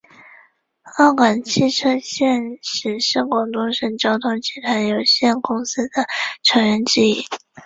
[0.97, 6.07] 粤港汽车现时是广东省交通集团有限公司的
[6.41, 7.23] 成员之一。